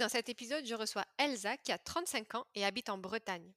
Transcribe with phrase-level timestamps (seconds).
[0.00, 3.52] Dans cet épisode, je reçois Elsa qui a 35 ans et habite en Bretagne.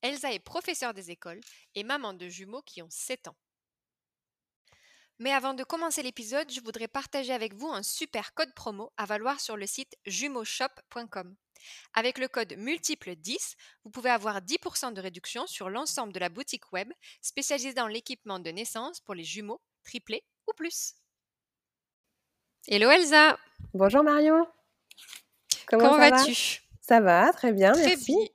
[0.00, 1.42] Elsa est professeure des écoles
[1.74, 3.36] et maman de jumeaux qui ont 7 ans.
[5.18, 9.04] Mais avant de commencer l'épisode, je voudrais partager avec vous un super code promo à
[9.04, 11.36] valoir sur le site jumeauxshop.com.
[11.92, 13.54] Avec le code multiple 10,
[13.84, 16.90] vous pouvez avoir 10% de réduction sur l'ensemble de la boutique web
[17.20, 20.94] spécialisée dans l'équipement de naissance pour les jumeaux, triplés ou plus.
[22.68, 23.38] Hello Elsa
[23.74, 24.46] Bonjour Marion
[25.66, 26.62] Comment, vas-tu?
[26.80, 28.30] Ça va, très bien, très merci.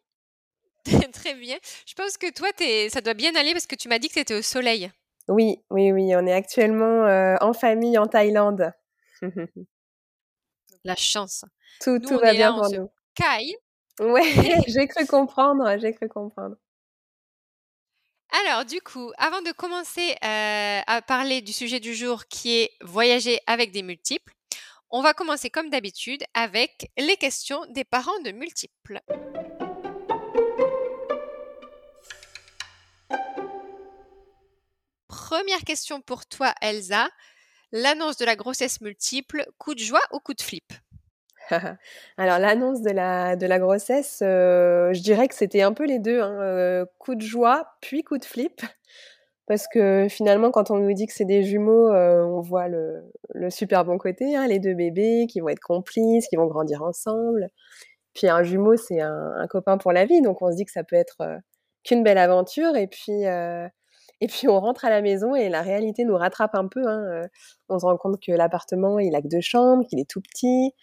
[0.86, 1.00] Bien.
[1.14, 1.58] très bien.
[1.86, 2.50] Je pense que toi,
[2.90, 4.92] ça doit bien aller parce que tu m'as dit que tu étais au soleil.
[5.28, 6.16] Oui, oui, oui.
[6.16, 8.74] On est actuellement euh, en famille en Thaïlande.
[10.84, 11.46] La chance.
[11.82, 12.90] Tout, tout va bien pour nous.
[13.14, 13.56] Caille.
[14.00, 14.24] Ouais,
[14.68, 16.56] j'ai cru comprendre, j'ai cru comprendre.
[18.46, 22.72] Alors, du coup, avant de commencer euh, à parler du sujet du jour qui est
[22.82, 24.34] voyager avec des multiples,
[24.92, 29.00] on va commencer comme d'habitude avec les questions des parents de multiples.
[35.08, 37.08] Première question pour toi, Elsa.
[37.72, 40.74] L'annonce de la grossesse multiple, coup de joie ou coup de flip?
[42.18, 46.42] Alors l'annonce de la, grossesse, euh, je dirais que c'était un peu les deux, hein,
[46.42, 48.62] euh, coup de joie puis coup de flip
[49.50, 53.10] parce que finalement, quand on nous dit que c'est des jumeaux, euh, on voit le,
[53.50, 57.50] super bon côté, hein, les deux bébés qui vont être complices, qui vont grandir ensemble.
[58.14, 60.84] Puis un jumeau, c'est un, copain pour la vie, donc on se dit que ça
[60.84, 61.38] peut être euh,
[61.84, 62.76] qu'une belle aventure.
[62.76, 63.68] Et puis, euh,
[64.22, 66.88] et puis on rentre à la maison et la réalité nous rattrape un peu.
[66.88, 67.24] Hein,
[67.70, 70.74] on se rend compte que l'appartement, il a que deux chambres, qu'il est tout petit,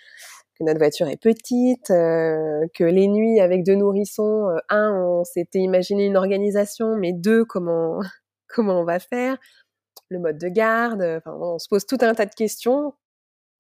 [0.58, 6.06] que notre voiture est petite, que les nuits avec deux nourrissons, un, on s'était imaginé
[6.06, 8.00] une organisation, mais deux, comment
[8.48, 9.36] comment on va faire,
[10.08, 11.22] le mode de garde.
[11.26, 12.94] on se pose tout un tas de questions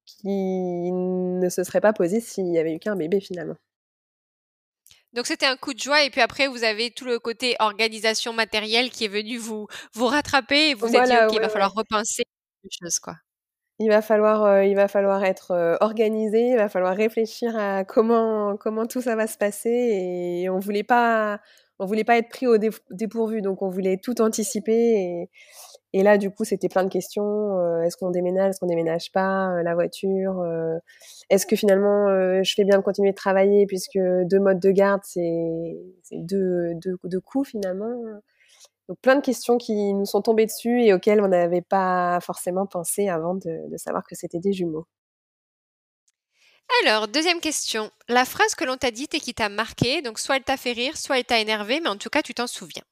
[0.06, 3.56] qui ne se seraient pas posées s'il n'y avait eu qu'un bébé finalement.
[5.12, 8.32] Donc c'était un coup de joie et puis après vous avez tout le côté organisation
[8.32, 11.72] matérielle qui est venu vous vous rattraper et vous avez dit ok il va falloir
[11.72, 12.24] repenser
[12.62, 13.16] les choses quoi.
[13.78, 18.86] Il va falloir il va falloir être organisé, il va falloir réfléchir à comment comment
[18.86, 21.40] tout ça va se passer et on voulait pas
[21.78, 22.56] on voulait pas être pris au
[22.90, 25.28] dépourvu, donc on voulait tout anticiper.
[25.92, 27.58] Et, là, du coup, c'était plein de questions.
[27.58, 30.76] Euh, est-ce qu'on déménage, est-ce qu'on déménage pas euh, La voiture euh,
[31.30, 32.08] Est-ce que finalement,
[32.42, 35.76] je fais bien de continuer de travailler puisque deux modes de garde, c'est
[36.12, 37.92] deux, deux, deux coups finalement
[38.88, 42.66] donc plein de questions qui nous sont tombées dessus et auxquelles on n'avait pas forcément
[42.66, 44.86] pensé avant de savoir que c'était des jumeaux.
[46.84, 47.90] Alors, deuxième question.
[48.08, 50.72] La phrase que l'on t'a dite et qui t'a marqué, donc soit elle t'a fait
[50.72, 52.82] rire, soit elle t'a énervé, mais en tout cas, tu t'en souviens.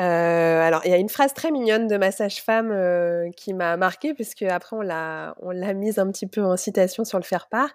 [0.00, 3.76] Euh, alors, il y a une phrase très mignonne de ma sage-femme euh, qui m'a
[3.76, 5.34] marquée, puisque après, on l'a,
[5.74, 7.70] mise un petit peu en citation sur le faire-part.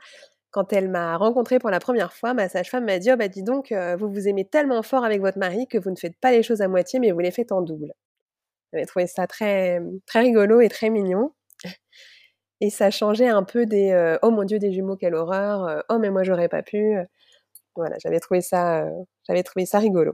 [0.52, 3.44] Quand elle m'a rencontrée pour la première fois, ma sage-femme m'a dit Oh, bah, dis
[3.44, 6.32] donc, euh, vous vous aimez tellement fort avec votre mari que vous ne faites pas
[6.32, 7.94] les choses à moitié, mais vous les faites en double.
[8.74, 11.34] J'avais trouvé ça très, très rigolo et très mignon.
[12.62, 15.82] Et ça changeait un peu des euh, oh mon dieu des jumeaux quelle horreur euh,
[15.90, 16.96] oh mais moi j'aurais pas pu
[17.76, 20.14] voilà j'avais trouvé ça euh, j'avais trouvé ça rigolo.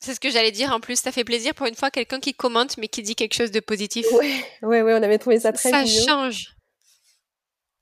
[0.00, 2.34] C'est ce que j'allais dire en plus ça fait plaisir pour une fois quelqu'un qui
[2.34, 4.06] commente mais qui dit quelque chose de positif.
[4.12, 6.56] Ouais ouais ouais on avait trouvé ça très ça change.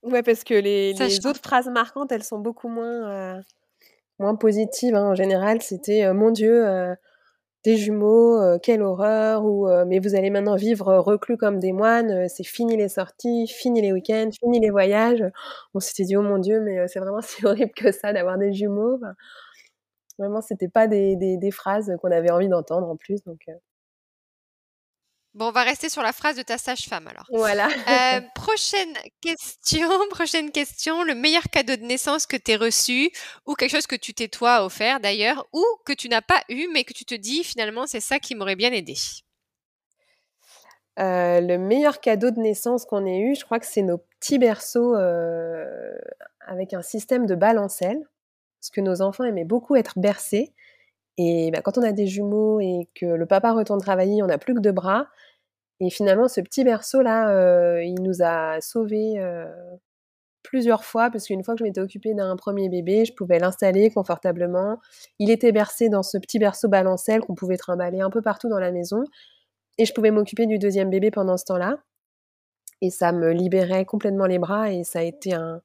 [0.03, 3.41] Ouais parce que les, les autres phrases marquantes elles sont beaucoup moins
[4.19, 5.07] moins positives hein.
[5.07, 5.63] en général.
[5.63, 6.95] C'était mon dieu
[7.65, 11.59] des jumeaux, euh, quelle horreur, ou euh, mais vous allez maintenant vivre euh, reclus comme
[11.61, 15.25] des moines, c'est fini les sorties, fini les week-ends, fini les voyages.
[15.73, 18.53] On s'était dit, oh mon Dieu, mais c'est vraiment si horrible que ça d'avoir des
[18.53, 19.01] jumeaux.
[20.19, 23.25] vraiment, c'était pas des, des, phrases qu'on avait envie d'entendre en plus.
[23.25, 23.47] Donc,
[25.35, 27.27] Bon, on va rester sur la phrase de ta sage-femme alors.
[27.31, 27.69] Voilà.
[27.69, 31.03] Euh, prochaine question, prochaine question.
[31.03, 33.11] Le meilleur cadeau de naissance que tu aies reçu
[33.45, 36.69] ou quelque chose que tu t'es toi offert d'ailleurs ou que tu n'as pas eu
[36.73, 38.95] mais que tu te dis finalement c'est ça qui m'aurait bien aidé?
[41.01, 44.39] Euh, le meilleur cadeau de naissance qu'on ait eu, je crois que c'est nos petits
[44.39, 45.99] berceaux euh,
[46.47, 48.01] avec un système de balancelle.
[48.61, 50.55] Parce que nos enfants aimaient beaucoup être bercés.
[51.19, 54.39] Et bah, quand on a des jumeaux et que le papa retourne travailler, on n'a
[54.39, 55.09] plus que deux bras.
[55.81, 59.21] Et finalement, ce petit berceau-là, il nous a sauvés
[60.45, 63.91] plusieurs fois, parce qu'une fois que je m'étais occupée d'un premier bébé, je pouvais l'installer
[63.91, 64.79] confortablement.
[65.19, 68.61] Il était bercé dans ce petit berceau balancelle qu'on pouvait trimballer un peu partout dans
[68.61, 69.03] la maison.
[69.79, 71.79] Et je pouvais m'occuper du deuxième bébé pendant ce temps-là.
[72.81, 75.63] Et ça me libérait complètement les bras et ça a été un,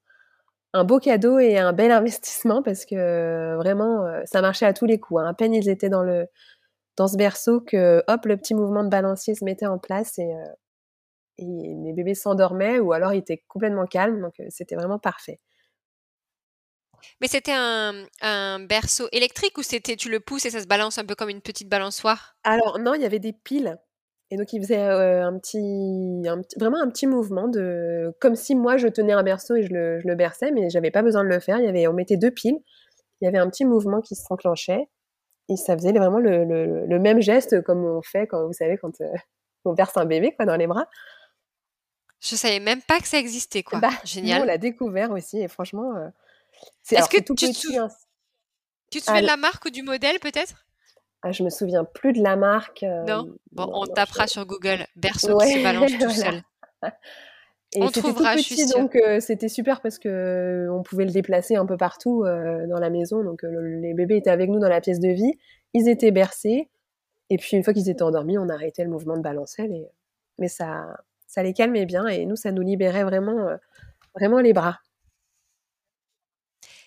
[0.74, 5.00] un beau cadeau et un bel investissement parce que vraiment, ça marchait à tous les
[5.00, 5.22] coups.
[5.22, 5.28] Hein.
[5.28, 6.28] À peine ils étaient dans, le,
[6.98, 10.32] dans ce berceau que, hop, le petit mouvement de balancier se mettait en place et,
[11.40, 15.40] et mes bébés s'endormaient ou alors ils étaient complètement calmes, donc c'était vraiment parfait.
[17.22, 21.06] Mais c'était un, berceau électrique ou c'était tu le pousses et ça se balance un
[21.06, 22.36] peu comme une petite balançoire?
[22.44, 23.78] Alors non, il y avait des piles.
[24.32, 26.22] Et donc il faisait un, petit,
[26.58, 30.00] vraiment un petit mouvement de comme si moi je tenais un berceau et je le,
[30.00, 31.58] je berçais, mais j'avais pas besoin de le faire.
[31.58, 32.60] Il y avait, on mettait deux piles.
[33.22, 34.88] Il y avait un petit mouvement qui s'enclenchait
[35.50, 38.92] et ça faisait vraiment le, même geste comme on fait quand vous savez quand
[39.66, 40.88] on berce un bébé quoi dans les bras.
[42.22, 43.80] Je savais même pas que ça existait, quoi.
[43.80, 44.42] Bah, Génial.
[44.42, 46.10] on l'a découvert aussi, et franchement, euh,
[46.84, 47.88] c'est Est-ce que tout tu, te hein.
[48.92, 50.66] tu te souviens de la marque ou du modèle, peut-être?
[51.22, 52.84] Ah, Je me souviens plus de la marque.
[52.84, 53.28] Euh, non?
[53.52, 56.42] Bon, on tapera sur Google berceau qui se balance tout seul.
[57.76, 61.56] Et on trouvera, tout petit, donc euh, c'était super parce que on pouvait le déplacer
[61.56, 63.24] un peu partout dans la maison.
[63.24, 65.34] Donc les bébés étaient avec nous dans la pièce de vie,
[65.76, 66.68] ils étaient bercés,
[67.30, 69.72] et puis une fois qu'ils étaient endormis, on arrêtait le mouvement de balancelle.
[69.72, 69.88] Et...
[70.40, 70.88] Mais ça,
[71.28, 73.58] ça les calmait bien et nous, ça nous libérait vraiment, euh,
[74.16, 74.80] vraiment les bras.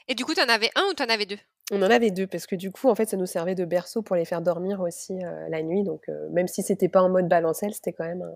[0.08, 1.38] Et du coup, tu en avais un ou tu en avais deux?
[1.74, 4.02] On en avait deux parce que du coup, en fait, ça nous servait de berceau
[4.02, 5.82] pour les faire dormir aussi euh, la nuit.
[5.82, 8.30] Donc, euh, même si c'était pas en mode balancelle, c'était quand même.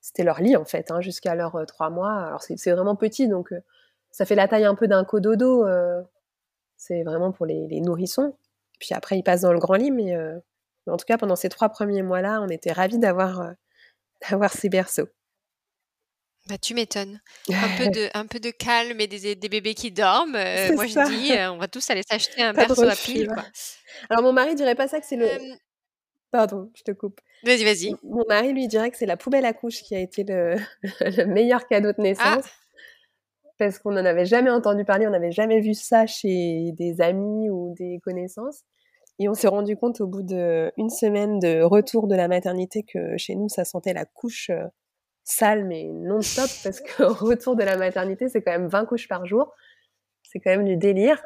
[0.00, 2.12] C'était leur lit en fait, hein, jusqu'à leurs trois mois.
[2.12, 3.52] Alors, c'est vraiment petit, donc
[4.10, 5.66] ça fait la taille un peu d'un cododo.
[6.76, 8.36] c'est vraiment pour les, nourrissons.
[8.78, 10.14] Puis après, ils passent dans le grand lit, mais,
[10.86, 13.54] mais en tout cas, pendant ces trois premiers mois-là, on était ravis d'avoir
[14.30, 15.08] d'avoir ces berceaux.
[16.48, 17.20] Bah, tu m'étonnes.
[17.48, 20.36] Un peu de, un peu de calme et des, des bébés qui dorment.
[20.36, 23.30] Euh, moi, je dis, euh, on va tous aller s'acheter un berceau à pile.
[24.10, 25.28] Alors, mon mari dirait pas ça que c'est le.
[26.30, 27.20] Pardon, je te coupe.
[27.44, 27.94] Vas-y, vas-y.
[28.02, 31.66] Mon mari, lui, dirait que c'est la poubelle à couche qui a été le, meilleur
[31.66, 32.02] cadeau de ah!
[32.02, 32.44] naissance.
[33.56, 37.48] Parce qu'on n'en avait jamais entendu parler, on n'avait jamais vu ça chez des amis
[37.50, 38.62] ou des connaissances.
[39.20, 43.16] Et on s'est rendu compte au bout d'une semaine de retour de la maternité que
[43.16, 44.50] chez nous, ça sentait la couche
[45.24, 49.26] sale, mais non-stop, parce qu'au retour de la maternité, c'est quand même 20 couches par
[49.26, 49.52] jour.
[50.22, 51.24] C'est quand même du délire.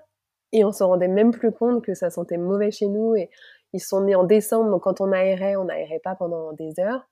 [0.52, 3.14] Et on se rendait même plus compte que ça sentait mauvais chez nous.
[3.16, 3.30] Et
[3.72, 7.08] ils sont nés en décembre, donc quand on aérait, on n'aérait pas pendant des heures.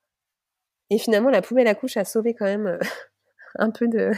[0.89, 2.79] Et finalement, la poubelle à couche a sauvé quand même euh,
[3.57, 4.13] un peu de,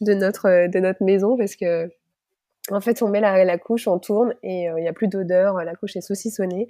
[0.00, 1.90] de, notre, de notre maison, parce que
[2.70, 5.56] en fait, on met la, couche, on tourne et euh, il n'y a plus d'odeur,
[5.64, 6.68] la couche est saucissonnée.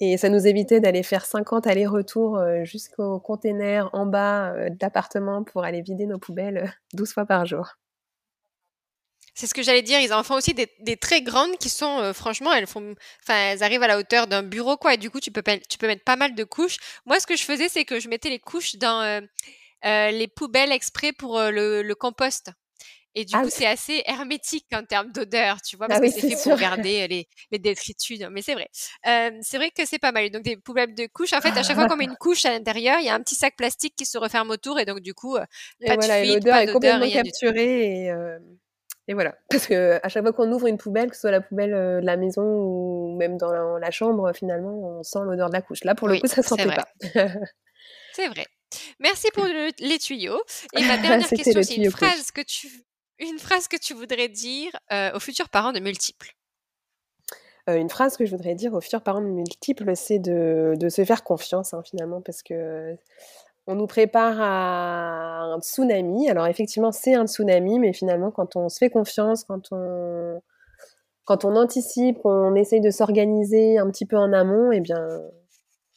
[0.00, 5.42] Et ça nous évitait d'aller faire 50 allers-retours euh, jusqu'au container en bas euh, d'appartement
[5.42, 7.74] pour aller vider nos poubelles 12 fois par jour.
[9.34, 10.00] C'est ce que j'allais dire.
[10.00, 13.84] Ils en font aussi des, très grandes qui sont, franchement, elles font, enfin, elles arrivent
[13.84, 14.94] à la hauteur d'un bureau, quoi.
[14.94, 16.78] Et du coup, tu peux, tu peux mettre pas mal de couches.
[17.06, 19.22] Moi, ce que je faisais, c'est que je mettais les couches dans
[19.84, 22.50] les poubelles exprès pour le compost.
[23.18, 26.20] Et du ah coup, c'est assez hermétique en termes d'odeur, tu vois, ah parce que
[26.20, 28.20] c'est fait pour garder les, les détritus.
[28.30, 28.68] Mais c'est vrai.
[29.42, 30.30] c'est vrai que c'est pas mal.
[30.30, 31.32] Donc, des poubelles de couches.
[31.32, 33.20] En fait, à chaque fois qu'on met une couche à l'intérieur, il y a un
[33.20, 34.78] petit sac plastique qui se referme autour.
[34.78, 35.36] Et donc, du coup,
[35.84, 38.04] pas de fuite, l'odeur est complètement capturée.
[38.04, 38.12] Et,
[39.08, 39.34] et, voilà.
[39.50, 42.06] Parce que à chaque fois qu'on ouvre une poubelle, que ce soit la poubelle de
[42.06, 45.82] la maison ou même dans la, chambre, finalement, on sent l'odeur de la couche.
[45.82, 46.86] Là, pour le coup, ça ne sentait pas.
[48.12, 48.46] c'est vrai.
[49.00, 50.40] Merci pour les tuyaux.
[50.76, 52.68] Et ma dernière question, c'est une phrase que tu
[53.20, 54.70] une phrase que tu voudrais dire
[55.14, 56.34] aux futurs parents de multiples?
[57.66, 61.22] Une phrase que je voudrais dire aux futurs parents de multiples, c'est de, se faire
[61.22, 62.96] confiance hein, finalement, parce que
[63.66, 66.30] on nous prépare à un tsunami.
[66.30, 70.40] Alors effectivement, c'est un tsunami, mais finalement, quand on se fait confiance, quand on,
[71.56, 75.06] anticipe, on essaye de s'organiser un petit peu en amont, eh bien,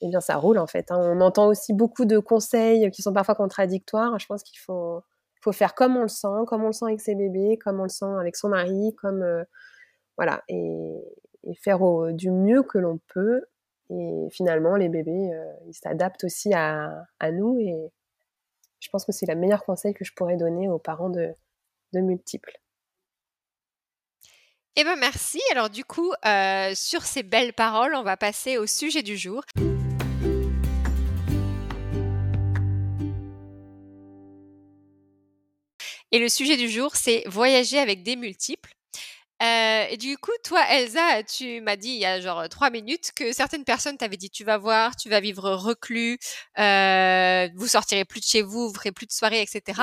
[0.02, 0.92] eh ça roule en fait.
[0.92, 1.00] Hein.
[1.02, 4.20] On entend aussi beaucoup de conseils qui sont parfois contradictoires.
[4.20, 5.02] Je pense qu'il faut
[5.42, 7.84] faut faire comme on le sent, comme on le sent avec ses bébés, comme on
[7.84, 9.44] le sent avec son mari, comme euh,
[10.18, 11.02] voilà, et,
[11.64, 11.80] faire
[12.14, 13.42] du mieux que l'on peut.
[13.90, 17.60] Et finalement, les bébés, euh, ils s'adaptent aussi à, nous.
[17.60, 17.92] Et
[18.80, 21.34] je pense que c'est le meilleur conseil que je pourrais donner aux parents de,
[21.94, 22.58] multiples.
[24.78, 25.42] Eh bien, merci.
[25.52, 29.44] Alors, du coup, euh, sur ces belles paroles, on va passer au sujet du jour.
[36.12, 38.72] Et le sujet du jour, c'est voyager avec des multiples.
[39.42, 43.12] Euh, et du coup, toi, Elsa, tu m'as dit il y a genre trois minutes
[43.16, 46.20] que certaines personnes t'avaient dit tu vas voir, tu vas vivre reclus,
[46.60, 49.82] euh, vous sortirez plus de chez vous, vous ferez plus de soirées, etc.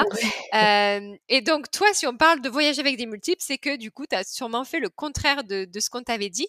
[0.54, 3.90] Euh, et donc, toi, si on parle de voyager avec des multiples, c'est que du
[3.90, 6.48] coup, tu as sûrement fait le contraire de, de ce qu'on t'avait dit.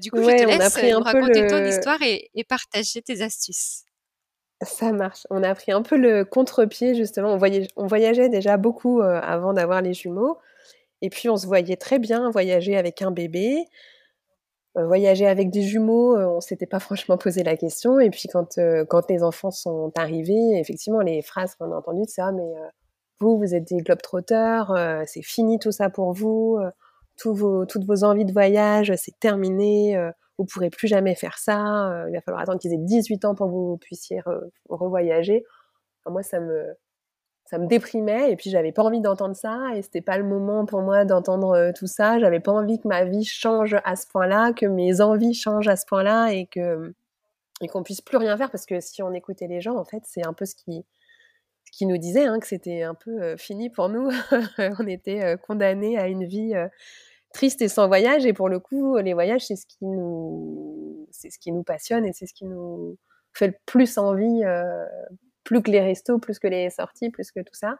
[0.00, 3.84] Du coup, je te laisse nous raconter ton histoire et, et partager tes astuces.
[4.62, 5.26] Ça marche.
[5.30, 7.34] On a pris un peu le contre-pied, justement.
[7.34, 10.38] On, voyage, on voyageait déjà beaucoup avant d'avoir les jumeaux.
[11.02, 13.66] Et puis on se voyait très bien voyager avec un bébé.
[14.78, 18.00] Euh, voyager avec des jumeaux, euh, on s'était pas franchement posé la question.
[18.00, 22.22] Et puis quand, euh, les enfants sont arrivés, effectivement, les phrases qu'on a entendues, c'est
[22.22, 22.50] ah, mais
[23.20, 24.72] vous, vous êtes des globetrotters,
[25.06, 26.58] c'est fini tout ça pour vous,
[27.16, 29.96] toutes vos envies de voyage, c'est terminé,
[30.42, 33.46] vous pourrez plus jamais faire ça, il va falloir attendre qu'ils aient 18 ans pour
[33.46, 34.20] que vous puissiez
[34.68, 35.44] revoyager.
[36.06, 36.76] moi, ça me,
[37.52, 40.64] ça me déprimait et puis j'avais pas envie d'entendre ça et c'était pas le moment
[40.64, 42.18] pour moi d'entendre euh, tout ça.
[42.18, 45.76] J'avais pas envie que ma vie change à ce point-là, que mes envies changent à
[45.76, 46.94] ce point-là et que
[47.60, 50.02] et qu'on puisse plus rien faire parce que si on écoutait les gens, en fait,
[50.06, 50.86] c'est un peu ce qui
[51.64, 54.08] ce qui nous disait hein, que c'était un peu euh, fini pour nous.
[54.58, 56.54] on était euh, condamnés à une vie
[57.32, 61.30] triste et sans voyage et pour le coup, les voyages c'est ce qui nous c'est
[61.30, 62.98] ce qui nous passionne et c'est ce qui nous
[63.34, 64.42] fait le plus envie
[65.44, 67.76] plus que les restos, plus que les sorties, plus que tout ça.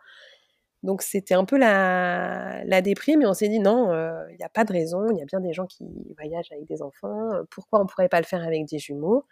[0.82, 4.44] Donc c'était un peu la, la déprime et on s'est dit non, euh, il n'y
[4.44, 5.84] a pas de raison, il y a bien des gens qui
[6.18, 9.24] voyagent avec des enfants, euh, pourquoi on ne pourrait pas le faire avec des jumeaux?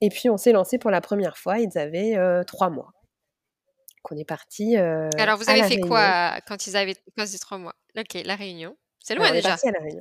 [0.00, 2.92] Et puis on s'est lancé pour la première fois, ils avaient euh, trois mois.
[4.02, 4.76] Qu'on est parti.
[4.76, 7.74] Alors vous avez fait quoi quand ils avaient quand ils trois mois?
[7.96, 8.76] Ok, la réunion.
[9.08, 9.56] C'est loin déjà.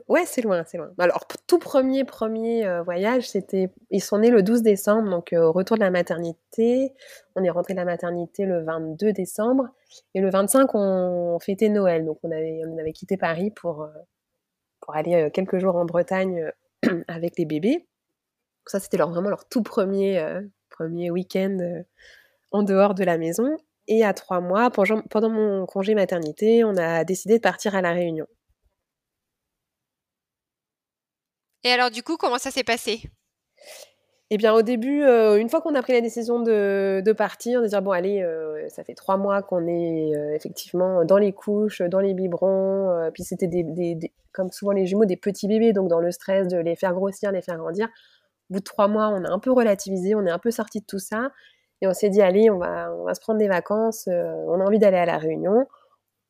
[0.09, 0.91] Ouais, c'est loin, c'est loin.
[0.97, 5.43] Alors, tout premier premier euh, voyage, c'était ils sont nés le 12 décembre, donc euh,
[5.43, 6.93] au retour de la maternité.
[7.37, 9.69] On est rentré de la maternité le 22 décembre
[10.13, 12.03] et le 25 on fêtait Noël.
[12.03, 13.87] Donc on avait on avait quitté Paris pour euh,
[14.81, 16.51] pour aller quelques jours en Bretagne
[17.07, 17.87] avec les bébés.
[18.65, 20.21] ça c'était leur, vraiment leur tout premier
[20.69, 21.57] premier week-end
[22.51, 23.55] en dehors de la maison.
[23.87, 27.93] Et à trois mois, pendant mon congé maternité, on a décidé de partir à la
[27.93, 28.27] Réunion.
[31.63, 33.01] Et alors, du coup, comment ça s'est passé?
[34.29, 37.67] Eh bien, au début, euh, une fois qu'on a pris la décision de, partir, de
[37.67, 41.81] dire bon, allez, euh, ça fait trois mois qu'on est euh, effectivement dans les couches,
[41.81, 43.97] dans les biberons, puis c'était des,
[44.33, 47.31] comme souvent les jumeaux, des petits bébés, donc dans le stress de les faire grossir,
[47.31, 47.87] les faire grandir.
[48.49, 50.81] Au bout de trois mois, on a un peu relativisé, on est un peu sorti
[50.81, 51.31] de tout ça,
[51.81, 54.63] et on s'est dit allez, on va, on va se prendre des vacances, on a
[54.65, 55.67] envie d'aller à la Réunion.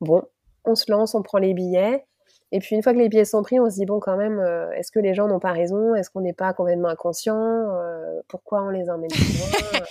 [0.01, 0.21] Bon,
[0.65, 2.05] on se lance, on prend les billets.
[2.51, 4.39] Et puis une fois que les billets sont pris, on se dit bon quand même,
[4.39, 5.95] euh, est-ce que les gens n'ont pas raison?
[5.95, 7.35] Est-ce qu'on n'est pas complètement inconscient?
[7.35, 9.79] Euh, Pourquoi on les emmène loin?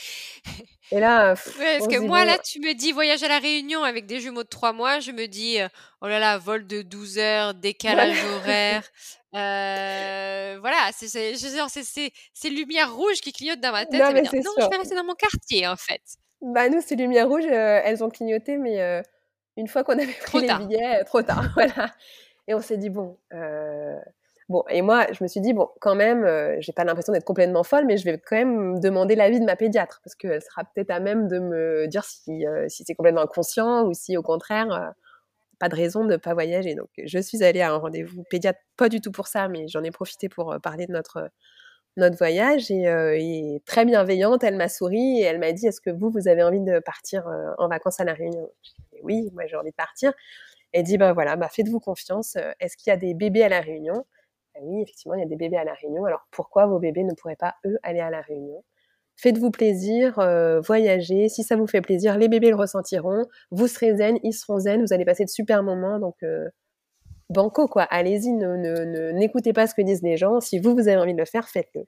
[0.93, 4.21] Et là, parce que moi là, tu me dis voyage à la Réunion avec des
[4.21, 5.67] jumeaux de 3 mois, je me dis euh,
[6.01, 8.85] oh là là, vol de 12 heures, décalage horaire.
[9.33, 14.01] voilà, c'est ces lumières rouges qui clignotent dans ma tête.
[14.01, 16.01] Non, mais non je vais rester dans mon quartier en fait.
[16.41, 19.03] Bah nous, ces lumières rouges, elles ont clignoté, mais
[19.57, 21.45] une fois qu'on avait pris les billets, trop tard.
[21.55, 21.91] voilà.
[22.49, 23.99] Et on s'est dit, bon, euh,
[24.49, 27.25] bon, et moi, je me suis dit, bon, quand même, euh, j'ai pas l'impression d'être
[27.25, 30.65] complètement folle, mais je vais quand même demander l'avis de ma pédiatre, parce qu'elle sera
[30.65, 34.93] peut-être à même de me dire si, euh, c'est complètement inconscient ou si, au contraire,
[35.59, 36.75] pas de raison de ne pas voyager.
[36.75, 39.83] Donc, je suis allée à un rendez-vous pédiatre, pas du tout pour ça, mais j'en
[39.83, 41.31] ai profité pour parler de notre
[41.97, 42.71] notre voyage.
[42.71, 46.43] Et, très bienveillante, elle m'a souri et elle m'a dit est-ce que vous vous avez
[46.43, 47.27] envie de partir
[47.59, 48.51] en vacances à la Réunion?
[49.03, 50.13] Oui, moi j'ai envie de partir
[50.73, 52.37] et dit ben voilà, bah, faites-vous confiance.
[52.37, 54.05] Euh, est-ce qu'il y a des bébés à la Réunion?
[54.55, 56.05] Ben Oui, effectivement, il y a des bébés à la Réunion.
[56.05, 58.63] Alors pourquoi vos bébés ne pourraient pas eux aller à la Réunion?
[59.17, 61.29] Faites-vous plaisir, euh, voyagez.
[61.31, 63.25] Si ça vous fait plaisir, les bébés le ressentiront.
[63.51, 64.83] Vous serez zen, ils seront zen.
[64.83, 65.99] Vous allez passer de super moments.
[65.99, 66.49] Donc euh,
[67.31, 67.85] banco quoi.
[67.85, 70.41] Allez-y, ne, n'écoutez pas ce que disent les gens.
[70.41, 71.87] Si vous vous avez envie de le faire, faites-le.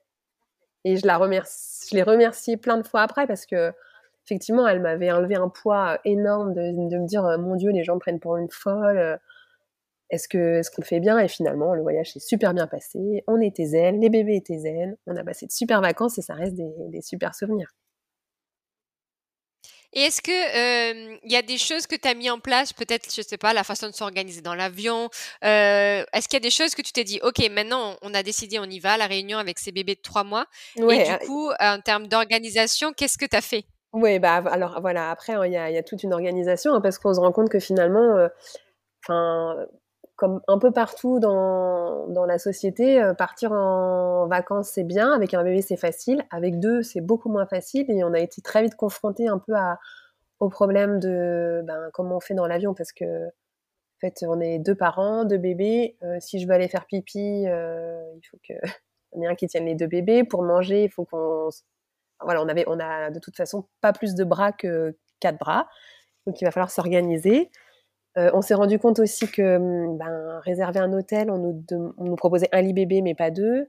[0.84, 3.72] Et je la remercie, je les remercie plein de fois après parce que
[4.28, 7.94] effectivement, elle m'avait enlevé un poids énorme de, me dire euh, mon Dieu, les gens
[7.94, 8.98] me prennent pour une folle.
[8.98, 9.16] Euh,
[10.10, 11.18] est-ce que ce qu'on fait bien?
[11.18, 13.24] Et finalement, le voyage s'est super bien passé.
[13.26, 14.96] On était zen, les bébés étaient zen.
[15.06, 17.70] On a passé de super vacances et ça reste des, super souvenirs.
[19.94, 23.12] Et est-ce que il y a des choses que tu as mis en place, peut-être,
[23.14, 25.10] je sais pas, la façon de s'organiser dans l'avion
[25.44, 28.22] euh, Est-ce qu'il y a des choses que tu t'es dit, ok, maintenant on a
[28.22, 30.46] décidé, on y va la réunion avec ces bébés de trois mois.
[30.76, 33.64] et du coup, en termes d'organisation, qu'est-ce que tu as fait?
[33.92, 37.14] Oui, bah, alors voilà, après, hein, il y a, toute une organisation hein, parce qu'on
[37.14, 38.28] se rend compte que finalement,
[40.16, 45.62] comme un peu partout dans, la société, partir en vacances c'est bien, avec un bébé
[45.62, 49.28] c'est facile, avec deux c'est beaucoup moins facile et on a été très vite confronté
[49.28, 49.78] un peu à,
[50.40, 54.58] au problème de ben, comment on fait dans l'avion parce que En fait, on est
[54.58, 55.96] deux parents, deux bébés.
[56.20, 58.54] si je veux aller faire pipi, il faut que
[59.16, 60.24] y ait un qui tienne les deux bébés.
[60.24, 61.50] Pour manger, il faut qu'on
[62.22, 65.68] voilà, on avait, on a de toute façon pas plus de bras que quatre bras,
[66.26, 67.50] donc il va falloir s'organiser.
[68.16, 72.48] Euh, on s'est rendu compte aussi que hum, ben, réserver un hôtel, on nous, proposait
[72.52, 73.68] un lit bébé mais pas deux.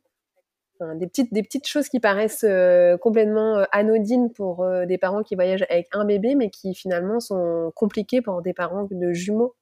[0.96, 5.36] des, petites, des petites choses qui paraissent euh, complètement euh, anodines pour des parents qui
[5.36, 9.56] voyagent avec un bébé, mais qui finalement sont compliquées pour des parents de jumeaux.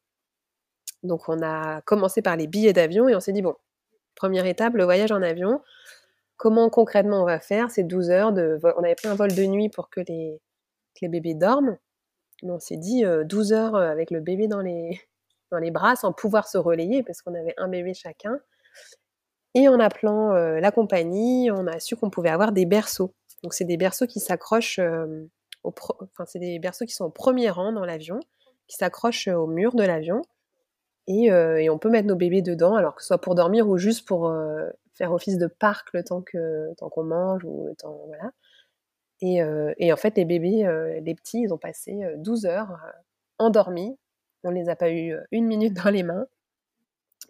[1.03, 3.55] Donc on a commencé par les billets d'avion et on s'est dit, bon,
[4.15, 5.61] première étape, le voyage en avion.
[6.37, 9.43] Comment concrètement on va faire ces 12 heures de On avait pris un vol de
[9.43, 10.39] nuit pour que les,
[11.01, 11.77] les bébés dorment.
[12.43, 15.01] on s'est dit 12 heures avec le bébé dans les,
[15.51, 18.39] dans les bras sans pouvoir se relayer parce qu'on avait un bébé chacun.
[19.55, 23.13] Et en appelant la compagnie, on a su qu'on pouvait avoir des berceaux.
[23.43, 24.79] Donc c'est des berceaux qui s'accrochent
[25.63, 28.19] au enfin c'est des berceaux qui sont au premier rang dans l'avion,
[28.67, 30.21] qui s'accrochent au mur de l'avion.
[31.07, 33.77] Et, et, on peut mettre nos bébés dedans, alors que ce soit pour dormir ou
[33.77, 34.31] juste pour
[34.97, 38.31] faire office de parc le temps que temps qu'on mange ou le temps voilà.
[39.21, 42.49] Et, euh, et, en fait, les bébés, euh, les petits, ils ont passé 12 euh,
[42.49, 42.77] heures
[43.39, 43.97] endormis.
[44.43, 46.27] On les a pas eu une minute dans les mains.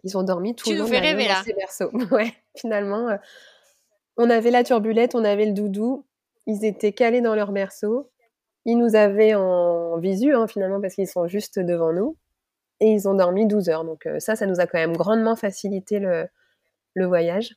[0.04, 1.90] Ils ont dormi tout le long dans ces berceaux.
[2.12, 3.18] ouais, finalement,
[4.16, 6.04] on avait la turbulette, on avait le doudou.
[6.46, 8.10] Ils étaient calés dans leur berceau.
[8.66, 12.16] Ils nous avaient en visu, hein, finalement, parce qu'ils sont juste devant nous.
[12.80, 13.84] Et ils ont dormi 12 heures.
[13.84, 16.28] Donc ça, ça nous a quand même grandement facilité le,
[16.94, 17.54] le voyage.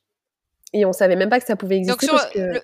[0.73, 2.61] Et on savait même pas que ça pouvait exister parce que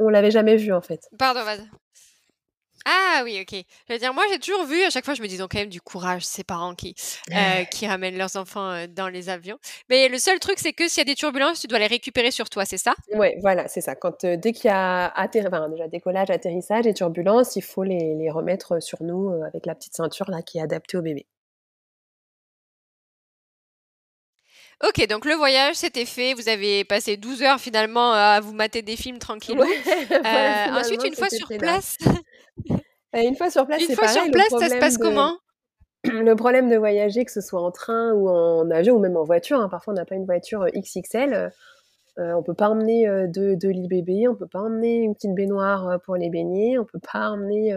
[0.00, 1.08] on l'avait jamais vu en fait.
[1.18, 1.56] Pardon, vas
[2.86, 3.62] Ah oui, ok.
[3.86, 5.68] Je veux dire, moi j'ai toujours vu, à chaque fois je me dis quand même
[5.68, 6.94] du courage ces parents qui,
[7.36, 9.58] euh, qui ramènent leurs enfants euh, dans les avions.
[9.90, 12.30] Mais le seul truc c'est que s'il y a des turbulences, tu dois les récupérer
[12.30, 12.94] sur toi, c'est ça?
[13.12, 13.94] Ouais, voilà, c'est ça.
[13.94, 18.30] Quand euh, dès qu'il y a déjà décollage, atterrissage et turbulences, il faut les, les
[18.30, 21.26] remettre sur nous avec la petite ceinture là qui est adaptée au bébé.
[24.82, 26.32] Ok, donc le voyage, c'était fait.
[26.32, 29.64] Vous avez passé 12 heures finalement à vous mater des films tranquillement.
[30.10, 31.96] Euh, ensuite, une fois sur place.
[33.14, 35.36] une fois sur place, une fois sur place, ça se passe comment?
[36.04, 39.24] Le problème de voyager, que ce soit en train ou en avion ou même en
[39.24, 41.52] voiture, hein, parfois on n'a pas une voiture euh, XXL.
[42.18, 45.34] Euh, on peut pas emmener deux, deux, lits bébés, on peut pas emmener une petite
[45.34, 47.72] baignoire pour les baigner, on peut pas emmener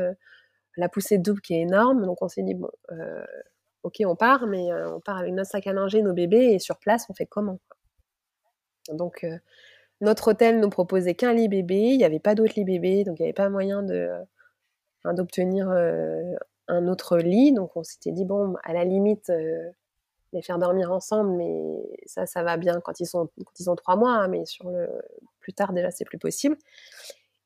[0.76, 2.06] la poussée double qui est énorme.
[2.06, 2.70] Donc on s'est dit bon,
[3.84, 6.78] ok, on part, mais on part avec notre sac à manger, nos bébés, et sur
[6.78, 7.60] place, on fait comment
[8.90, 9.26] Donc,
[10.02, 13.20] notre hôtel nous proposait qu'un lit bébé, il n'y avait pas d'autres lits bébés, donc
[13.20, 14.10] il n'y avait pas moyen de,
[15.06, 17.54] d'obtenir un autre lit.
[17.54, 19.32] Donc, on s'était dit, bon, à la limite,
[20.34, 23.30] les faire dormir ensemble, mais ça, ça va bien quand ils, sont,
[23.68, 24.90] ont trois mois, hein, mais sur le
[25.40, 26.58] plus tard, déjà, c'est plus possible.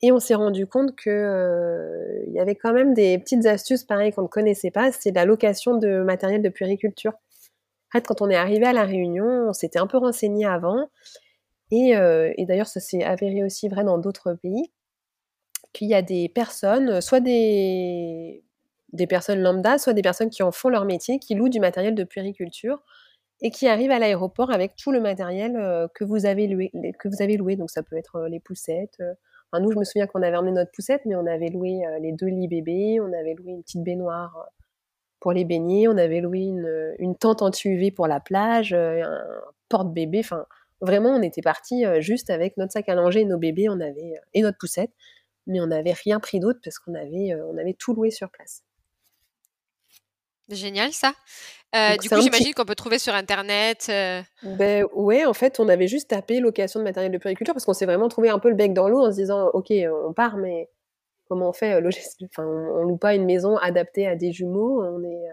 [0.02, 4.12] Et on s'est rendu compte qu'il euh, y avait quand même des petites astuces pareilles
[4.12, 7.14] qu'on ne connaissait pas, c'est la location de matériel de puériculture.
[7.14, 10.88] En fait, quand on est arrivé à la Réunion, on s'était un peu renseigné avant,
[11.72, 14.72] et, euh, d'ailleurs ça s'est avéré aussi vrai dans d'autres pays,
[15.74, 18.44] qu'il y a des personnes, soit des,
[19.10, 22.04] personnes lambda, soit des personnes qui en font leur métier, qui louent du matériel de
[22.04, 22.84] puériculture
[23.42, 26.72] et qui arrivent à l'aéroport avec tout le matériel euh, que vous avez loué.
[27.00, 27.56] Que vous avez loué.
[27.56, 29.02] Donc ça peut être les poussettes,
[29.54, 32.12] nous, je me souviens qu'on avait emmené notre poussette, mais on avait loué euh, les
[32.12, 34.50] deux lits bébés, on avait loué une petite baignoire euh,
[35.20, 39.42] pour les baigner, on avait loué une, une tente anti-UV pour la plage, euh, un
[39.70, 40.20] porte-bébé.
[40.20, 40.46] Enfin,
[40.82, 44.14] vraiment, on était parti juste avec notre sac à langer et nos bébés, on avait
[44.34, 44.92] et notre poussette,
[45.48, 48.64] mais on n'avait rien pris d'autre parce qu'on avait, on avait tout loué sur place.
[50.50, 51.14] Génial ça.
[51.76, 53.88] Euh, du coup, j'imagine qu'on peut trouver sur internet.
[53.90, 57.66] Euh ben ouais, en fait, on avait juste tapé location de matériel de puriculture parce
[57.66, 59.72] qu'on s'est vraiment trouvé un peu le bec dans l'eau en se disant OK,
[60.06, 60.70] on part, mais
[61.28, 61.90] comment on fait euh,
[62.24, 65.26] enfin, on, loue pas une maison adaptée à des jumeaux, on est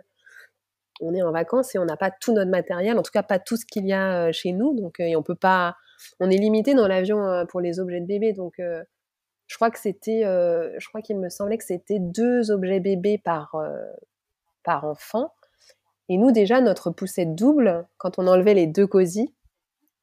[1.01, 3.39] on est en vacances et on n'a pas tout notre matériel, en tout cas pas
[3.39, 5.77] tout ce qu'il y a chez nous, donc et on peut pas
[6.19, 10.23] on est limité dans l'avion pour les objets de bébé, donc je crois que c'était
[10.25, 13.57] je crois qu'il me semblait que c'était deux objets bébés par
[14.65, 15.33] par enfant.
[16.09, 19.35] Et nous, déjà, notre poussette double, quand on enlevait les deux cosy,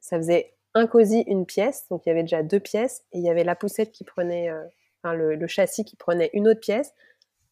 [0.00, 1.86] ça faisait un cosy, une pièce.
[1.90, 3.04] Donc, il y avait déjà deux pièces.
[3.12, 4.62] Et il y avait la poussette qui prenait, euh,
[5.02, 6.92] enfin, le, châssis qui prenait une autre pièce.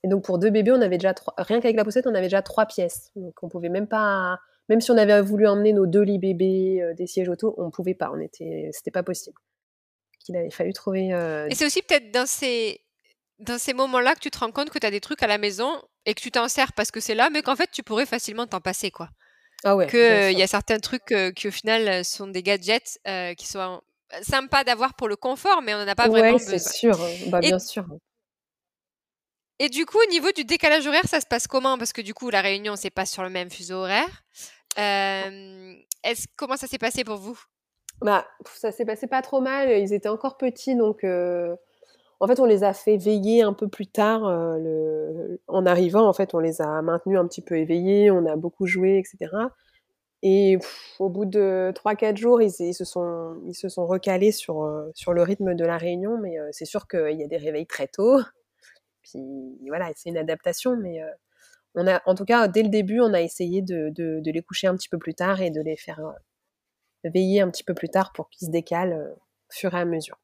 [0.02, 2.26] Et donc, pour deux bébés, on avait déjà trois, rien qu'avec la poussette, on avait
[2.26, 3.12] déjà trois pièces.
[3.14, 6.80] Donc, on pouvait même pas, même si on avait voulu emmener nos deux lits bébés,
[6.82, 8.10] euh, des sièges auto, on pouvait pas.
[8.12, 9.36] On était, c'était pas possible.
[10.28, 11.12] Il avait fallu trouver.
[11.12, 12.80] Euh, et c'est aussi peut-être dans ces,
[13.40, 15.38] dans ces moments-là que tu te rends compte que tu as des trucs à la
[15.38, 18.06] maison et que tu t'en sers parce que c'est là, mais qu'en fait, tu pourrais
[18.06, 19.08] facilement t'en passer, quoi.
[19.64, 19.86] Ah ouais.
[19.86, 22.98] Que il y a certains trucs qui, au final, sont des gadgets
[23.36, 23.82] qui sont
[24.22, 26.58] sympas d'avoir pour le confort, mais on n'en a pas vraiment besoin.
[26.58, 26.98] c'est sûr.
[27.26, 27.84] Bah, bien sûr.
[29.58, 31.76] Et du coup, au niveau du décalage horaire, ça se passe comment?
[31.76, 34.24] Parce que du coup, la réunion, c'est pas sur le même fuseau horaire.
[34.76, 37.38] est comment ça s'est passé pour vous?
[38.00, 39.70] Bah, ça s'est passé pas trop mal.
[39.78, 41.04] Ils étaient encore petits, donc
[42.20, 44.20] en fait, on les a fait veiller un peu plus tard.
[44.58, 45.40] le...
[45.48, 48.10] En arrivant, en fait, on les a maintenus un petit peu éveillés.
[48.10, 49.34] On a beaucoup joué, etc.
[50.22, 50.58] Et
[50.98, 55.22] au bout de 3-4 jours, ils, se sont, ils se sont recalés sur, sur le
[55.22, 56.18] rythme de la réunion.
[56.18, 58.20] Mais c'est sûr qu'il y a des réveils très tôt.
[59.02, 60.76] Puis voilà, c'est une adaptation.
[60.76, 61.00] Mais
[61.74, 64.42] on a, en tout cas, dès le début, on a essayé de, de, de, les
[64.42, 66.00] coucher un petit peu plus tard et de les faire
[67.02, 70.18] veiller un petit peu plus tard pour qu'ils se décalent au fur et à mesure.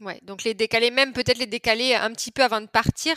[0.00, 3.14] Ouais, donc les décaler, même peut-être les décaler un petit peu avant de partir.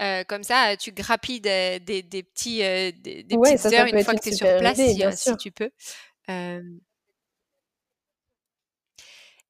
[0.00, 4.04] Euh, comme ça, tu grappilles des, des, des petits, euh, des, des petites heures une
[4.04, 5.70] fois que tu es sur place, si, euh, si, tu peux.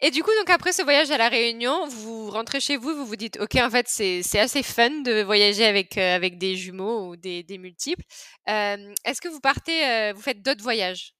[0.00, 3.06] Et du coup, donc après ce voyage à la Réunion, vous rentrez chez vous, vous
[3.06, 7.16] vous dites, ok, en fait, c'est assez fun de voyager avec avec des jumeaux ou
[7.16, 8.04] des multiples.
[8.46, 11.15] Est-ce que vous partez, vous faites d'autres voyages?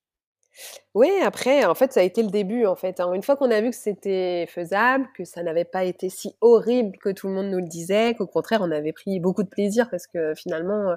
[0.95, 3.13] Oui, après, en fait, ça a été le début, en fait, hein.
[3.13, 6.97] Une fois qu'on a vu que c'était faisable, que ça n'avait pas été si horrible
[6.99, 9.91] que tout le monde nous le disait, qu'au contraire, on avait pris beaucoup de plaisir
[9.91, 10.97] parce que finalement, euh,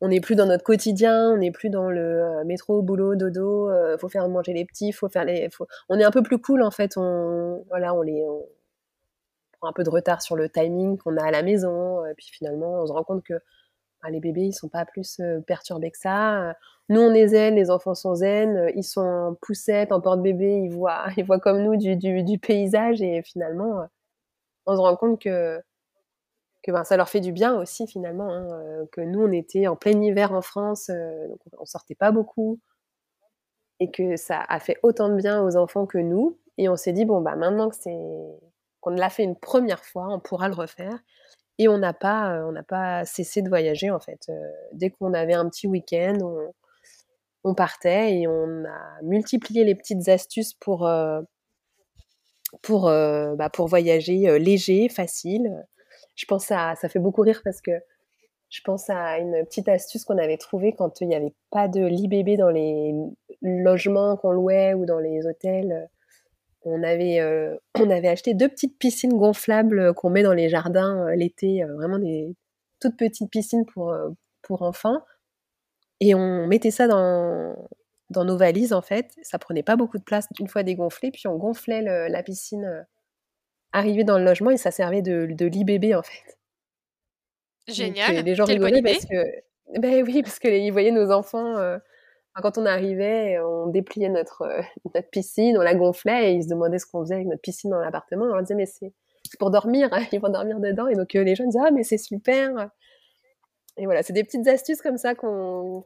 [0.00, 3.70] on n'est plus dans notre quotidien, on n'est plus dans le euh, métro, boulot, dodo,
[3.70, 5.48] euh, faut faire manger les petits, faut faire les,
[5.88, 6.96] on est un peu plus cool en fait.
[6.96, 8.24] On, voilà, on les,
[9.58, 12.28] prend un peu de retard sur le timing qu'on a à la maison, et puis
[12.32, 13.34] finalement, on se rend compte que
[14.10, 16.54] les bébés, ils sont pas plus perturbés que ça.
[16.88, 20.70] Nous, on est zen, les enfants sont zen, ils sont en poussette, en porte-bébé, ils
[20.70, 23.86] voient, ils voient comme nous du, du, paysage et finalement,
[24.66, 25.60] on se rend compte que,
[26.62, 28.32] que ben, ça leur fait du bien aussi finalement.
[28.32, 32.60] Hein, que nous, on était en plein hiver en France, donc on sortait pas beaucoup
[33.80, 36.38] et que ça a fait autant de bien aux enfants que nous.
[36.58, 37.98] Et on s'est dit, bon, bah, maintenant que c'est
[38.80, 40.98] qu'on l'a fait une première fois, on pourra le refaire.
[41.58, 44.30] Et on n'a pas, pas cessé de voyager en fait.
[44.72, 46.18] dès qu'on avait un petit week-end,
[47.52, 50.88] partait et on a multiplié les petites astuces pour,
[52.62, 55.66] pour, bah, pour voyager léger, facile.
[56.14, 57.72] Je pense à, ça fait beaucoup rire parce que
[58.48, 61.84] je pense à une petite astuce qu'on avait trouvée quand il n'y avait pas de
[61.84, 62.94] lit bébé dans les
[63.42, 65.90] logements qu'on louait ou dans les hôtels
[66.64, 70.48] on avait, euh, on avait acheté deux petites piscines gonflables euh, qu'on met dans les
[70.48, 72.34] jardins euh, l'été, vraiment des
[72.80, 73.94] toutes petites piscines pour,
[74.42, 74.98] pour enfants.
[76.00, 77.56] Et on mettait ça dans,
[78.10, 79.12] dans nos valises, en fait.
[79.22, 81.10] Ça prenait pas beaucoup de place une fois dégonflé.
[81.10, 82.86] Puis on gonflait la piscine
[83.72, 86.38] arrivée dans le logement et ça servait de, de lit bébé, en fait.
[87.66, 88.24] Génial.
[88.24, 91.78] les gens rigolaient parce que, ben oui, parce qu'ils voyaient nos enfants
[92.42, 94.62] quand on arrivait, on dépliait notre, euh,
[94.94, 97.70] notre piscine, on la gonflait et ils se demandaient ce qu'on faisait avec notre piscine
[97.70, 98.24] dans l'appartement.
[98.24, 98.92] On leur disait, mais c'est
[99.38, 100.88] pour dormir, ils vont dormir dedans.
[100.88, 102.70] Et donc euh, les gens disaient, ah, mais c'est super.
[103.76, 105.84] Et voilà, c'est des petites astuces comme ça qu'on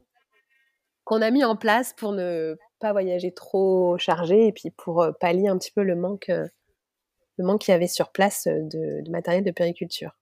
[1.10, 5.48] a mis en place pour ne pas voyager trop chargé et puis pour euh, pallier
[5.48, 9.50] un petit peu le manque, le manque qu'il y avait sur place de matériel de
[9.50, 10.12] périculture.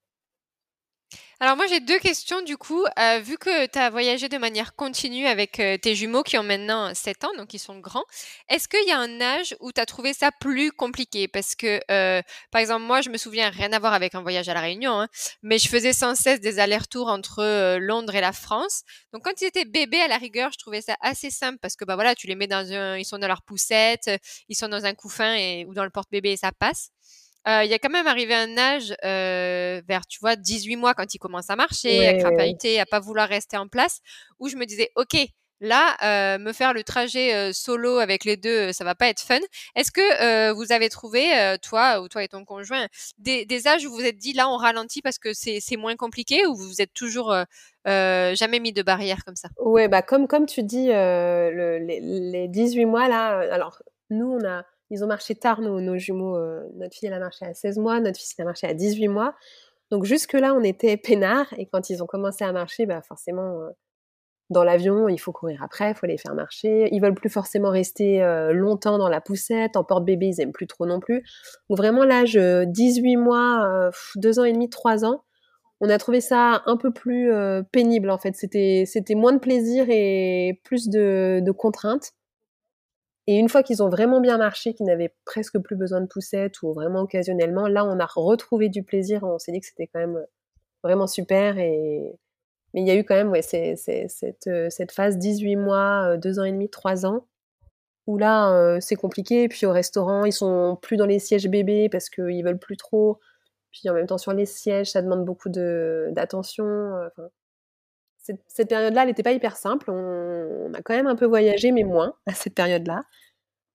[1.38, 2.85] Alors moi j'ai deux questions du coup.
[2.99, 6.42] Euh, vu que tu as voyagé de manière continue avec euh, tes jumeaux qui ont
[6.42, 8.05] maintenant 7 ans, donc ils sont grands,
[8.49, 11.29] est-ce qu'il y a un âge où tu as trouvé ça plus compliqué?
[11.29, 14.49] Parce que euh, par exemple moi je me souviens rien à voir avec un voyage
[14.49, 15.09] à la Réunion, hein,
[15.42, 18.83] mais je faisais sans cesse des allers-retours entre Londres et la France.
[19.12, 21.85] Donc quand ils étaient bébés à la rigueur, je trouvais ça assez simple parce que
[21.85, 24.11] bah voilà, tu les mets dans un, ils sont dans leur poussette,
[24.49, 26.90] ils sont dans un couffin et, ou dans le porte-bébé et ça passe.
[27.48, 30.94] Euh, il y a quand même arrivé un âge euh, vers, tu vois, 18 mois
[30.94, 34.00] quand il commence à marcher, à crapahuter, à pas vouloir rester en place,
[34.40, 35.16] où je me disais, ok,
[35.61, 39.38] là, euh, me faire le trajet solo avec les deux, ça va pas être fun.
[39.76, 43.96] Est-ce que vous avez trouvé, toi ou toi et ton conjoint, des, âges où vous
[43.96, 46.94] vous êtes dit, là, on ralentit parce que c'est moins compliqué, ou vous vous êtes
[46.94, 47.32] toujours
[47.85, 49.50] jamais mis de barrière comme ça?
[49.61, 54.64] Ouais, bah comme comme tu dis, les, les 18 mois là, alors nous on a
[54.90, 56.37] ils ont marché tard, nos, jumeaux.
[56.37, 58.75] Euh, notre fille, elle a marché à 16 mois, notre fils, il a marché à
[58.75, 59.35] 18 mois.
[59.90, 61.53] Donc jusque-là, on était peinards.
[61.57, 63.70] Et quand ils ont commencé à marcher, bah forcément, euh,
[64.51, 66.88] dans l'avion, il faut courir après, il faut les faire marcher.
[66.92, 69.77] Ils veulent plus forcément rester euh, longtemps dans la poussette.
[69.77, 71.25] En porte-bébé, ils aiment plus trop non plus.
[71.68, 75.25] Donc vraiment, l'âge 18 mois, 2 ans et demi, 3 ans,
[75.81, 77.31] on a trouvé ça un peu plus
[77.72, 78.35] pénible en fait.
[78.35, 82.12] C'était moins de plaisir et plus de, de contraintes.
[83.27, 86.62] Et une fois qu'ils ont vraiment bien marché, qu'ils n'avaient presque plus besoin de poussette
[86.62, 89.25] ou vraiment occasionnellement, là, on a retrouvé du plaisir.
[89.25, 90.25] On s'est dit que c'était quand même
[90.85, 91.59] vraiment super.
[91.59, 92.19] Et...
[92.73, 96.39] Mais il y a eu quand même ouais, cette, euh, cette phase 18 mois, 2
[96.39, 97.27] euh, ans et demi, 3 ans,
[98.07, 99.49] où là, euh, c'est compliqué.
[99.49, 103.19] Puis au restaurant, ils sont plus dans les sièges bébés parce qu'ils veulent plus trop.
[103.73, 106.65] Puis en même temps, sur les sièges, ça demande beaucoup d'attention.
[108.49, 109.91] Cette, période-là, elle n'était pas hyper simple.
[109.91, 113.03] On, a quand même un peu voyagé, mais moins à cette période-là.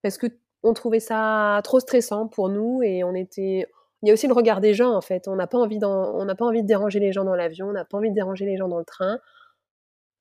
[0.02, 0.28] Parce que
[0.64, 3.68] on trouvait ça trop stressant pour nous et on était.
[4.04, 5.28] Il y a aussi le regard des gens en fait.
[5.28, 7.98] On n'a pas envie pas envie de déranger les gens dans l'avion, on n'a pas
[7.98, 9.20] envie de déranger les gens dans le train.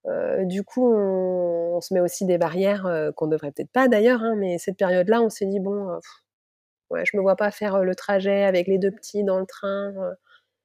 [0.06, 4.22] Euh, du coup, on, se met aussi des barrières euh, qu'on devrait peut-être pas d'ailleurs,
[4.22, 5.98] hein, mais cette période-là, on s'est dit bon, euh,
[6.90, 9.92] ouais, je me vois pas faire le trajet avec les deux petits dans le train,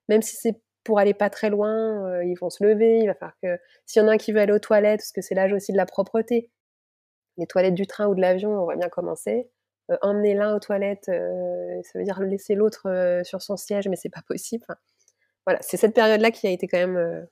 [0.09, 3.37] même si c'est pour aller pas très loin, ils vont se lever, il va falloir
[3.41, 5.51] que s'il y en a un qui veut aller aux toilettes, parce que c'est l'âge
[5.51, 6.51] aussi de la propreté,
[7.37, 9.49] les toilettes du train ou de l'avion, on va bien commencer.
[10.01, 14.23] emmener l'un aux toilettes, ça veut dire laisser l'autre sur son siège, mais c'est pas
[14.27, 14.65] possible.
[15.45, 17.27] voilà, c'est cette période-là qui a été quand même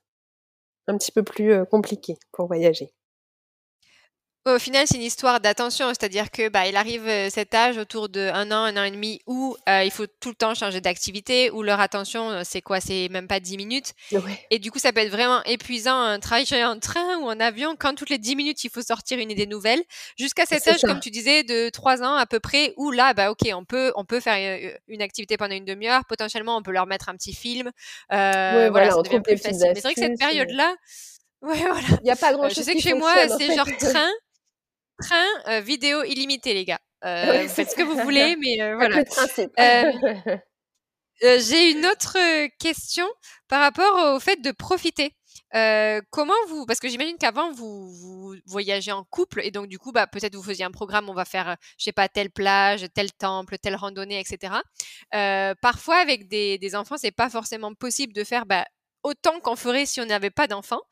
[0.88, 2.92] un petit peu plus compliqué pour voyager.
[4.46, 8.20] Au final, c'est une histoire d'attention, c'est-à-dire que bah, il arrive cet âge autour de
[8.20, 11.62] un an, un an et demi où il faut tout le temps changer d'activité, où
[11.62, 12.78] leur attention, c'est quoi?
[12.80, 13.92] C'est même pas dix minutes.
[14.50, 17.74] Et du coup, ça peut être vraiment épuisant un trajet en train ou en avion
[17.78, 19.82] quand toutes les dix minutes il faut sortir une idée nouvelle.
[20.18, 23.30] Jusqu'à cet âge, comme tu disais, de trois ans à peu près, où là, bah
[23.30, 26.04] ok, on peut, on peut faire une activité pendant une demi-heure.
[26.06, 27.70] Potentiellement, on peut leur mettre un petit film.
[28.12, 29.58] Euh, voilà, ça devient plus facile.
[29.68, 30.74] Mais c'est vrai que cette période-là.
[31.44, 31.86] Ouais, voilà.
[32.00, 32.56] Il n'y a pas grand chose.
[32.56, 34.08] je sais que chez moi, c'est genre train
[35.00, 36.80] train euh, vidéo illimité, les gars.
[37.04, 39.04] Euh, vous faites ce que vous voulez, mais euh, voilà.
[41.20, 42.16] J'ai une autre
[42.58, 43.06] question
[43.48, 45.12] par rapport au fait de profiter.
[46.10, 49.92] comment vous, parce que j'imagine qu'avant vous, vous voyagez en couple et donc du coup,
[49.92, 53.12] bah, peut-être vous faisiez un programme, on va faire, je sais pas, telle plage, tel
[53.12, 54.54] temple, telle randonnée, etc.
[55.62, 58.66] parfois avec des, des enfants, c'est pas forcément possible de faire bah,
[59.04, 60.82] autant qu'on ferait si on n'avait pas d'enfants.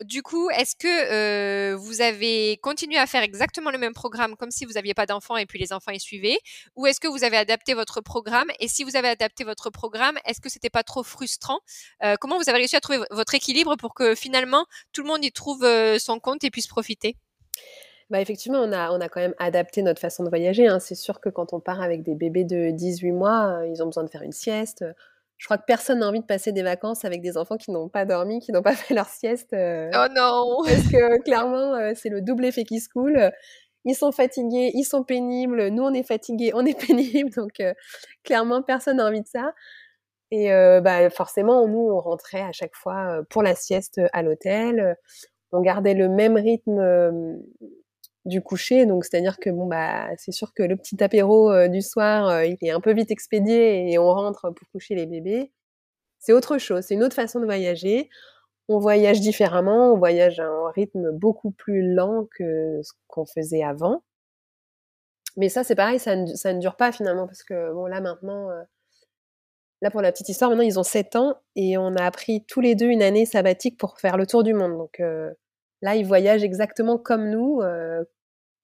[0.00, 4.64] du coup, est-ce que vous avez continué à faire exactement le même programme comme si
[4.64, 6.38] vous n'aviez pas d'enfants et puis les enfants y suivaient?
[6.76, 8.48] Ou est-ce que vous avez adapté votre programme?
[8.60, 11.58] Et si vous avez adapté votre programme, est-ce que c'était pas trop frustrant?
[12.20, 15.32] Comment vous avez réussi à trouver votre équilibre pour que finalement tout le monde y
[15.32, 15.66] trouve
[15.98, 17.16] son compte et puisse profiter?
[18.10, 20.66] Bah effectivement, on a, on a quand même adapté notre façon de voyager.
[20.66, 20.80] Hein.
[20.80, 24.02] C'est sûr que quand on part avec des bébés de 18 mois, ils ont besoin
[24.02, 24.84] de faire une sieste
[25.40, 27.88] je crois que personne n'a envie de passer des vacances avec des enfants qui n'ont
[27.88, 29.54] pas dormi, qui n'ont pas fait leur sieste.
[29.54, 33.32] Euh, oh non Parce que clairement, euh, c'est le double effet qui se coule.
[33.86, 37.72] Ils sont fatigués, ils sont pénibles, nous on est fatigués, on est pénibles, donc euh,
[38.22, 39.54] clairement personne n'a envie de ça.
[40.30, 40.50] Et
[40.80, 44.96] bah, forcément, nous on rentrait à chaque fois pour la sieste à l'hôtel.
[45.50, 47.40] On gardait le même rythme
[48.38, 48.86] coucher.
[48.86, 52.44] Donc, c'est-à-dire que bon, bah, c'est sûr que le petit apéro euh, du soir, euh,
[52.46, 55.52] il est un peu vite expédié et on rentre pour coucher les bébés.
[56.18, 58.08] C'est autre chose, c'est une autre façon de voyager.
[58.68, 63.64] On voyage différemment, on voyage à un rythme beaucoup plus lent que ce qu'on faisait
[63.64, 64.02] avant.
[65.36, 68.62] Mais ça, c'est pareil, ça ne, dure pas finalement, parce que bon, là maintenant, euh,
[69.82, 72.60] là pour la petite histoire, maintenant ils ont 7 ans et on a appris tous
[72.60, 74.76] les deux une année sabbatique pour faire le tour du monde.
[74.76, 75.00] Donc,
[75.82, 77.62] Là, ils voyagent exactement comme nous,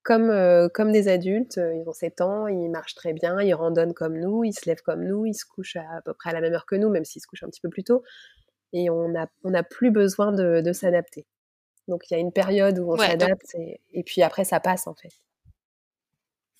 [0.06, 1.56] comme, euh, comme des adultes.
[1.56, 4.82] Ils ont 7 ans, ils marchent très bien, ils randonnent comme nous, ils se lèvent
[4.82, 7.04] comme nous, ils se couchent à, peu près à la même heure que nous, même
[7.04, 8.04] s'ils se couchent un petit peu plus tôt.
[8.72, 11.26] Et on n'a on a plus besoin de, s'adapter.
[11.88, 13.54] Donc il y a une période où on s'adapte
[13.92, 15.12] et, puis après ça passe en fait.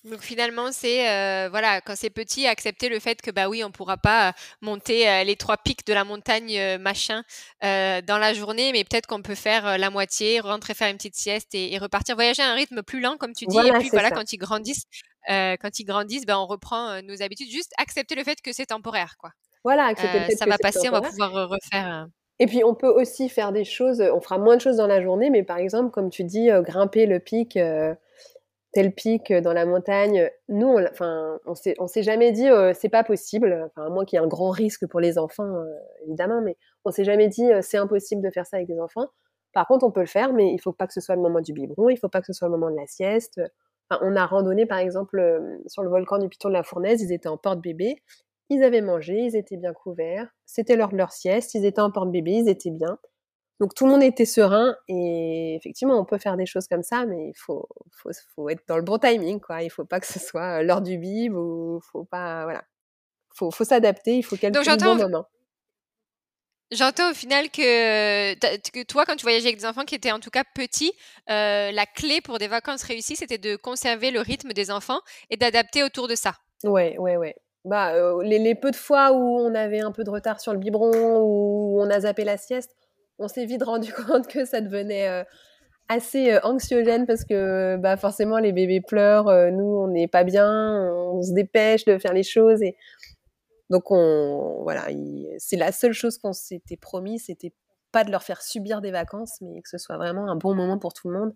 [0.09, 3.71] Donc finalement, c'est euh, voilà, quand c'est petit, accepter le fait que bah oui, on
[3.71, 7.23] pourra pas monter euh, les trois pics de la montagne euh, machin
[7.61, 11.53] dans la journée, mais peut-être qu'on peut faire la moitié, rentrer faire une petite sieste
[11.53, 13.57] et, repartir voyager à un rythme plus lent, comme tu dis.
[13.57, 14.85] et puis voilà, quand ils grandissent,
[15.27, 17.49] quand ils grandissent, ben on reprend nos habitudes.
[17.51, 19.31] Juste accepter le fait que c'est temporaire, quoi.
[19.63, 22.07] Voilà, accepter le fait ça va passer, on va pouvoir refaire.
[22.39, 24.01] Et puis on peut aussi faire des choses.
[24.01, 27.05] On fera moins de choses dans la journée, mais par exemple, comme tu dis, grimper
[27.05, 27.57] le pic
[28.73, 30.29] tel pic dans la montagne.
[30.49, 33.65] Nous, on, enfin, on s'est, jamais dit c'est pas possible.
[33.67, 35.63] Enfin, à moins qu'il y ait un grand risque pour les enfants,
[36.05, 39.07] évidemment, mais on s'est jamais dit c'est impossible de faire ça avec des enfants.
[39.53, 41.41] Par contre, on peut le faire, mais il faut pas que ce soit le moment
[41.41, 43.41] du biberon, il faut pas que ce soit le moment de la sieste.
[43.89, 45.19] Enfin, on a randonné, par exemple,
[45.67, 47.95] sur le volcan du Piton de la Fournaise, ils étaient en porte-bébé,
[48.49, 51.91] ils avaient mangé, ils étaient bien couverts, c'était l'heure de leur sieste, ils étaient en
[51.91, 52.97] porte-bébé, ils étaient bien.
[53.59, 57.05] Donc tout le monde était serein et effectivement on peut faire des choses comme ça,
[57.05, 59.63] mais il faut, faut, faut être dans le bon timing quoi.
[59.63, 62.63] Il faut pas que ce soit l'heure du bib ou faut pas voilà.
[63.33, 65.27] Faut, faut s'adapter, il faut calculer le bon moment.
[66.71, 70.19] J'entends au final que, que, toi, quand tu voyageais avec des enfants qui étaient en
[70.19, 70.91] tout cas petits,
[71.29, 75.37] euh, la clé pour des vacances réussies, c'était de conserver le rythme des enfants et
[75.37, 76.33] d'adapter autour de ça.
[76.65, 77.35] Ouais, ouais, ouais.
[77.63, 80.51] Bah, euh, les, les, peu de fois où on avait un peu de retard sur
[80.51, 82.75] le biberon, où on a zappé la sieste,
[83.19, 85.23] on s'est vite rendu compte que ça devenait euh,
[85.89, 90.23] assez euh, anxiogène parce que bah, forcément les bébés pleurent, euh, nous on n'est pas
[90.23, 92.75] bien, on se dépêche de faire les choses et
[93.69, 94.87] Donc on, voilà,
[95.37, 97.53] c'est la seule chose qu'on s'était promis, c'était
[97.91, 100.77] pas de leur faire subir des vacances, mais que ce soit vraiment un bon moment
[100.77, 101.33] pour tout le monde.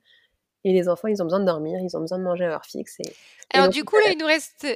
[0.64, 2.66] Et les enfants, ils ont besoin de dormir, ils ont besoin de manger à heure
[2.66, 3.00] fixe.
[3.00, 3.12] Et,
[3.52, 4.68] Alors du coup, là, il nous reste...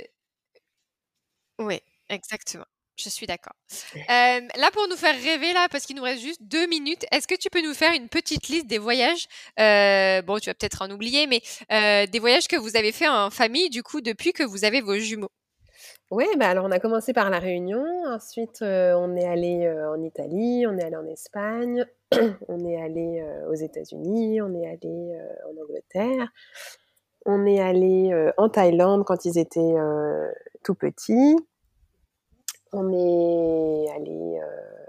[1.60, 2.66] Oui, exactement.
[2.98, 3.54] Je suis d'accord.
[4.08, 7.36] là, pour nous faire rêver, là, parce qu'il nous reste juste deux minutes, est-ce que
[7.36, 9.28] tu peux nous faire une petite liste des voyages
[9.58, 11.42] Bon, tu vas peut-être en oublier, mais
[12.08, 14.96] des voyages que vous avez fait en famille, du coup, depuis que vous avez vos
[14.98, 15.30] jumeaux?
[16.12, 20.66] Oui, bah alors on a commencé par la Réunion, ensuite on est allé en Italie,
[20.68, 21.84] on est allé en Espagne,
[22.48, 25.18] on est allé aux États-Unis, on est allé
[25.50, 26.32] en Angleterre,
[27.26, 29.76] on est allé en Thaïlande quand ils étaient
[30.64, 31.36] tout petits.
[32.74, 34.40] On est allé.
[34.42, 34.86] Euh,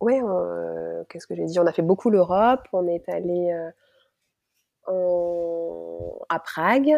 [0.00, 1.58] ouais, euh, qu'est-ce que j'ai dit?
[1.58, 2.66] On a fait beaucoup l'Europe.
[2.72, 3.52] On est allé
[4.88, 6.96] euh, à Prague.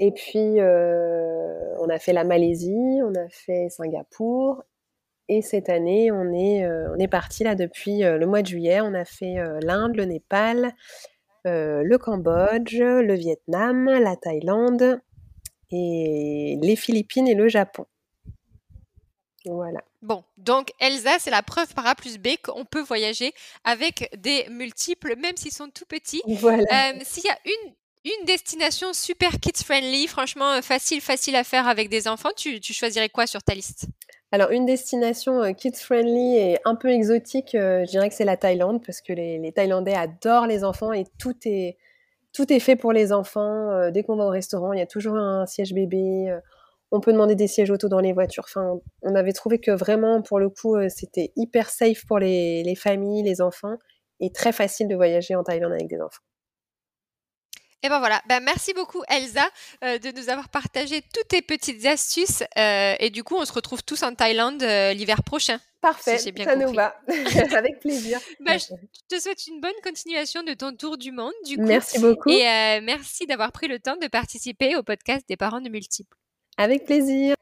[0.00, 4.64] Et puis, on a fait la Malaisie, on a fait Singapour.
[5.28, 8.80] Et cette année, on est, on est parti là depuis le mois de juillet.
[8.80, 10.72] On a fait l'Inde, le Népal,
[11.44, 15.00] le Cambodge, le Vietnam, la Thaïlande
[15.70, 17.86] et les Philippines et le Japon.
[19.44, 19.80] Voilà.
[20.02, 23.32] Bon, donc Elsa, c'est la preuve par A plus B qu'on peut voyager
[23.64, 26.22] avec des multiples, même s'ils sont tout petits.
[26.26, 26.62] Voilà.
[26.62, 27.72] Euh, s'il y a une,
[28.04, 33.08] une destination super kids-friendly, franchement euh, facile, facile à faire avec des enfants, tu, choisirais
[33.08, 33.86] quoi sur ta liste?
[34.30, 38.82] Alors, une destination euh, kids-friendly et un peu exotique, je dirais que c'est la Thaïlande,
[38.84, 41.76] parce que les, les, Thaïlandais adorent les enfants et tout est,
[42.32, 43.90] tout est fait pour les enfants.
[43.90, 46.32] dès qu'on va au restaurant, il y a toujours un siège bébé
[46.92, 48.44] on peut demander des sièges auto dans les voitures.
[48.46, 52.74] Enfin, on avait trouvé que vraiment, pour le coup, euh, c'était hyper safe pour les,
[52.76, 53.78] familles, les enfants,
[54.20, 56.22] et très facile de voyager en Thaïlande avec des enfants.
[57.84, 59.44] Et ben voilà, ben merci beaucoup Elsa
[59.82, 62.44] euh, de nous avoir partagé toutes tes petites astuces.
[62.56, 64.62] Euh, et du coup, on se retrouve tous en Thaïlande
[64.94, 65.58] l'hiver prochain.
[65.80, 66.94] Parfait, ça nous va.
[67.56, 68.20] Avec plaisir.
[68.38, 68.66] Ben, je
[69.08, 71.32] te souhaite une bonne continuation de ton tour du monde.
[71.44, 71.64] Du coup.
[71.64, 72.30] Merci beaucoup.
[72.30, 76.16] Et merci d'avoir pris le temps de participer au podcast des parents de multiples.
[76.56, 77.34] Avec plaisir.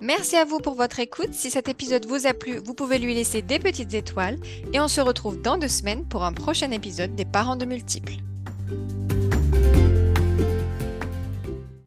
[0.00, 1.32] Merci à vous pour votre écoute.
[1.32, 4.38] Si cet épisode vous a plu, vous pouvez lui laisser des petites étoiles
[4.72, 8.14] et on se retrouve dans deux semaines pour un prochain épisode des parents de multiples.